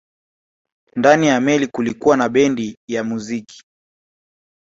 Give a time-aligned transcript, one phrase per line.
[0.95, 3.63] Ndani ya meli kulikuwa na bendi ya muziki